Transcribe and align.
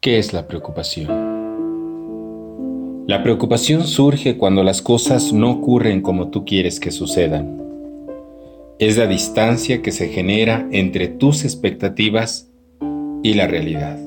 ¿Qué 0.00 0.20
es 0.20 0.32
la 0.32 0.46
preocupación? 0.46 1.08
La 3.08 3.24
preocupación 3.24 3.84
surge 3.84 4.36
cuando 4.36 4.62
las 4.62 4.80
cosas 4.80 5.32
no 5.32 5.50
ocurren 5.50 6.02
como 6.02 6.28
tú 6.28 6.44
quieres 6.44 6.78
que 6.78 6.92
sucedan. 6.92 7.60
Es 8.78 8.96
la 8.96 9.08
distancia 9.08 9.82
que 9.82 9.90
se 9.90 10.06
genera 10.06 10.68
entre 10.70 11.08
tus 11.08 11.42
expectativas 11.42 12.48
y 13.24 13.34
la 13.34 13.48
realidad. 13.48 13.98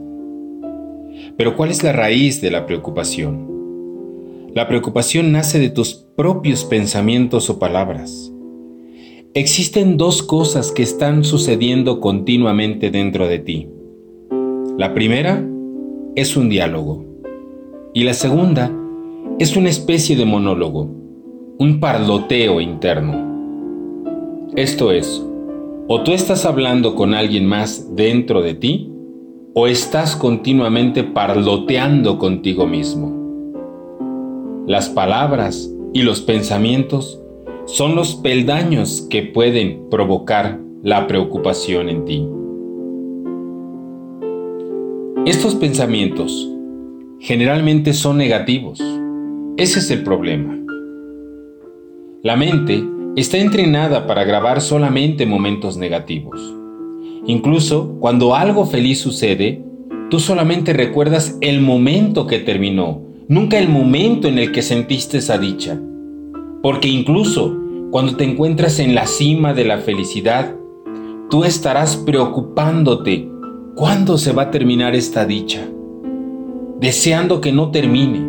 Pero 1.36 1.58
¿cuál 1.58 1.72
es 1.72 1.84
la 1.84 1.92
raíz 1.92 2.40
de 2.40 2.52
la 2.52 2.66
preocupación? 2.66 4.50
La 4.56 4.70
preocupación 4.70 5.34
nace 5.34 5.60
de 5.60 5.72
tus 5.72 5.96
propios 6.16 6.64
pensamientos 6.64 7.50
o 7.50 7.60
palabras. 7.60 8.32
Existen 9.34 9.98
dos 9.98 10.24
cosas 10.24 10.72
que 10.72 10.84
están 10.84 11.26
sucediendo 11.26 12.00
continuamente 12.00 12.92
dentro 12.92 13.28
de 13.28 13.40
ti. 13.40 13.68
La 14.78 14.94
primera 14.94 15.51
es 16.16 16.36
un 16.36 16.50
diálogo. 16.50 17.06
Y 17.94 18.04
la 18.04 18.14
segunda 18.14 18.72
es 19.40 19.56
una 19.56 19.70
especie 19.70 20.16
de 20.16 20.26
monólogo, 20.26 20.90
un 21.58 21.80
parloteo 21.80 22.60
interno. 22.60 24.50
Esto 24.56 24.92
es, 24.92 25.26
o 25.88 26.02
tú 26.04 26.12
estás 26.12 26.46
hablando 26.46 26.96
con 26.96 27.14
alguien 27.14 27.46
más 27.46 27.96
dentro 27.96 28.42
de 28.42 28.54
ti, 28.54 28.92
o 29.54 29.68
estás 29.68 30.16
continuamente 30.16 31.04
parloteando 31.04 32.18
contigo 32.18 32.66
mismo. 32.66 33.12
Las 34.68 34.90
palabras 34.90 35.74
y 35.94 36.04
los 36.04 36.22
pensamientos 36.22 37.22
son 37.66 37.96
los 37.96 38.16
peldaños 38.16 39.08
que 39.10 39.24
pueden 39.24 39.90
provocar 39.90 40.60
la 40.84 41.08
preocupación 41.08 41.90
en 41.90 42.06
ti. 42.06 42.28
Estos 45.28 45.54
pensamientos 45.54 46.50
generalmente 47.20 47.94
son 47.94 48.18
negativos. 48.18 48.82
Ese 49.56 49.78
es 49.78 49.92
el 49.92 50.02
problema. 50.02 50.58
La 52.24 52.36
mente 52.36 52.84
está 53.16 53.38
entrenada 53.38 54.08
para 54.08 54.24
grabar 54.24 54.62
solamente 54.62 55.28
momentos 55.28 55.78
negativos. 55.78 56.40
Incluso 57.28 57.98
cuando 58.00 58.34
algo 58.34 58.66
feliz 58.66 59.00
sucede, 59.00 59.64
tú 60.10 60.20
solamente 60.20 60.74
recuerdas 60.74 61.38
el 61.40 61.62
momento 61.62 62.26
que 62.26 62.40
terminó, 62.40 63.04
nunca 63.28 63.60
el 63.60 63.70
momento 63.70 64.28
en 64.28 64.40
el 64.40 64.52
que 64.52 64.64
sentiste 64.64 65.20
esa 65.20 65.38
dicha. 65.38 65.80
Porque 66.64 66.88
incluso 66.88 67.56
cuando 67.92 68.16
te 68.16 68.24
encuentras 68.24 68.80
en 68.80 68.96
la 68.96 69.06
cima 69.06 69.54
de 69.54 69.66
la 69.66 69.78
felicidad, 69.78 70.56
tú 71.30 71.44
estarás 71.44 71.96
preocupándote 71.96 73.31
¿Cuándo 73.82 74.20
se 74.20 74.32
va 74.32 74.44
a 74.44 74.52
terminar 74.52 74.94
esta 74.94 75.26
dicha? 75.26 75.68
Deseando 76.80 77.42
que 77.42 77.52
no 77.52 77.72
termine. 77.72 78.22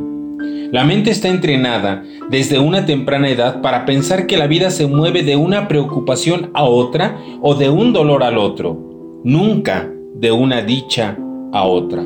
La 0.73 0.83
mente 0.83 1.11
está 1.11 1.29
entrenada 1.29 2.05
desde 2.31 2.59
una 2.59 2.87
temprana 2.87 3.29
edad 3.29 3.61
para 3.61 3.85
pensar 3.85 4.27
que 4.27 4.39
la 4.39 4.47
vida 4.47 4.71
se 4.71 4.87
mueve 4.87 5.23
de 5.23 5.37
una 5.37 5.69
preocupación 5.69 6.49
a 6.55 6.65
otra 6.65 7.19
o 7.43 7.55
de 7.55 7.69
un 7.69 7.93
dolor 7.93 8.23
al 8.23 8.39
otro, 8.39 9.21
nunca 9.25 9.93
de 10.15 10.33
una 10.33 10.63
dicha 10.63 11.19
a 11.53 11.65
otra. 11.65 12.03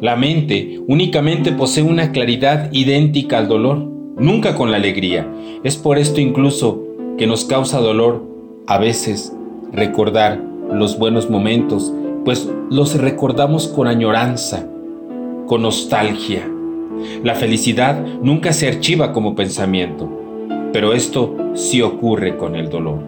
La 0.00 0.16
mente 0.16 0.80
únicamente 0.88 1.52
posee 1.52 1.84
una 1.84 2.10
claridad 2.10 2.68
idéntica 2.72 3.38
al 3.38 3.46
dolor, 3.46 3.78
nunca 4.18 4.56
con 4.56 4.72
la 4.72 4.78
alegría. 4.78 5.24
Es 5.62 5.76
por 5.76 5.98
esto 5.98 6.20
incluso 6.20 6.82
que 7.16 7.28
nos 7.28 7.44
causa 7.44 7.78
dolor 7.78 8.26
a 8.66 8.78
veces 8.78 9.32
recordar 9.72 10.42
los 10.72 10.98
buenos 10.98 11.30
momentos 11.30 11.92
pues 12.24 12.48
los 12.70 12.96
recordamos 12.96 13.68
con 13.68 13.86
añoranza, 13.86 14.66
con 15.46 15.62
nostalgia. 15.62 16.48
La 17.24 17.34
felicidad 17.34 18.04
nunca 18.22 18.52
se 18.52 18.68
archiva 18.68 19.12
como 19.12 19.34
pensamiento, 19.34 20.08
pero 20.72 20.92
esto 20.92 21.34
sí 21.54 21.82
ocurre 21.82 22.36
con 22.36 22.54
el 22.56 22.68
dolor. 22.68 22.98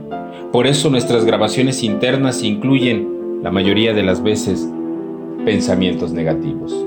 Por 0.53 0.66
eso 0.66 0.91
nuestras 0.91 1.25
grabaciones 1.25 1.82
internas 1.82 2.42
incluyen, 2.42 3.41
la 3.42 3.50
mayoría 3.50 3.92
de 3.92 4.03
las 4.03 4.22
veces, 4.22 4.69
pensamientos 5.44 6.12
negativos. 6.12 6.72